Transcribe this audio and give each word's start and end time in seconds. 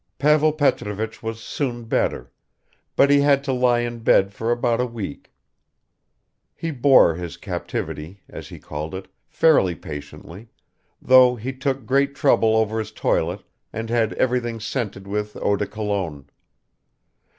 Pavel 0.17 0.51
Petrovich 0.53 1.21
was 1.21 1.39
soon 1.39 1.83
better; 1.83 2.31
but 2.95 3.11
he 3.11 3.21
had 3.21 3.43
to 3.43 3.53
lie 3.53 3.81
in 3.81 3.99
bed 3.99 4.33
for 4.33 4.51
about 4.51 4.81
a 4.81 4.85
week. 4.87 5.31
He 6.55 6.71
bore 6.71 7.13
his 7.13 7.37
captivity, 7.37 8.21
as 8.27 8.47
he 8.47 8.57
called 8.57 8.95
it, 8.95 9.07
fairly 9.27 9.75
patiently, 9.75 10.49
though 10.99 11.35
he 11.35 11.53
took 11.53 11.85
great 11.85 12.15
trouble 12.15 12.57
over 12.57 12.79
his 12.79 12.91
toilet 12.91 13.43
and 13.71 13.91
had 13.91 14.13
everything 14.13 14.59
scented 14.59 15.05
with 15.05 15.35
eau 15.35 15.55
de 15.55 15.67
Cologne. 15.67 16.25